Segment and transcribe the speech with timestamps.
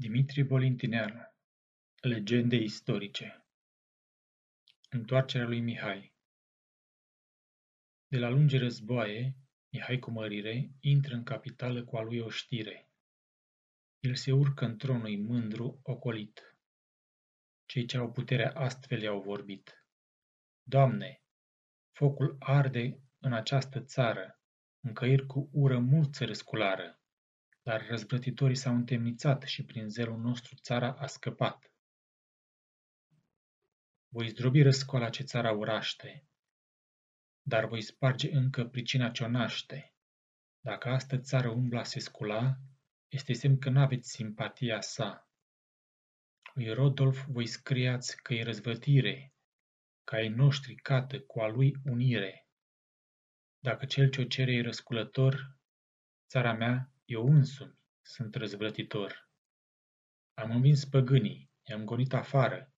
[0.00, 1.22] Dimitrie Bolintineanu
[2.00, 3.46] Legende istorice
[4.90, 6.14] Întoarcerea lui Mihai
[8.06, 9.36] De la lungi războaie,
[9.72, 12.90] Mihai cu mărire intră în capitală cu a lui o știre.
[13.98, 16.56] El se urcă în tronul mândru, ocolit.
[17.66, 19.86] Cei ce au puterea astfel i-au vorbit.
[20.62, 21.22] Doamne,
[21.92, 24.40] focul arde în această țară,
[24.80, 26.99] încăiri cu ură mult se răsculară
[27.62, 31.72] dar răzvrătitorii s-au întemnițat și prin zelul nostru țara a scăpat.
[34.08, 36.28] Voi zdrobi răscoala ce țara uraște,
[37.42, 39.94] dar voi sparge încă pricina ce-o naște.
[40.60, 42.56] Dacă astă țară umbla se scula,
[43.08, 45.30] este semn că n-aveți simpatia sa.
[46.54, 49.34] Lui Rodolf voi scriați că e răzvătire,
[50.04, 52.48] ca ai noștri cată cu a lui unire.
[53.58, 55.58] Dacă cel ce-o cere e răsculător,
[56.28, 59.30] țara mea eu însumi sunt răzvrătitor.
[60.34, 62.72] Am învins păgânii, i-am gonit afară,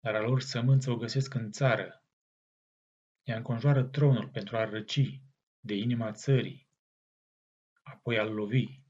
[0.00, 2.04] dar a lor sămânță o găsesc în țară.
[3.22, 5.20] Ea înconjoară tronul pentru a răci
[5.60, 6.68] de inima țării,
[7.82, 8.82] apoi al lovi.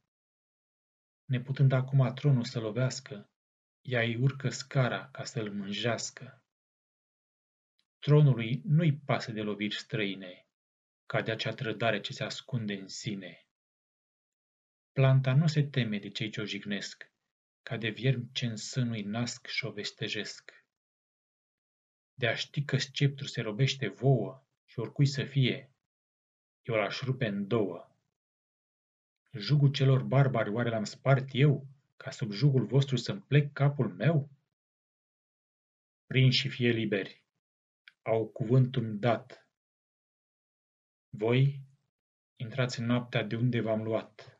[1.25, 3.30] Neputând acum tronul să lovească,
[3.80, 6.45] ea îi urcă scara ca să-l mânjească.
[7.98, 10.47] Tronului nu-i pasă de loviri străine,
[11.06, 13.48] ca de acea trădare ce se ascunde în sine.
[14.99, 17.13] Planta nu se teme de cei ce o jignesc,
[17.63, 20.65] ca de viermi ce în sânul nasc și o vestejesc.
[22.15, 25.73] De a ști că sceptru se robește vouă și oricui să fie,
[26.63, 27.97] eu l-aș rupe în două.
[29.33, 34.31] Jugul celor barbari oare l-am spart eu, ca sub jugul vostru să-mi plec capul meu?
[36.07, 37.25] Prin și fie liberi,
[38.03, 39.49] au cuvântul dat.
[41.09, 41.61] Voi
[42.37, 44.38] intrați în noaptea de unde v-am luat.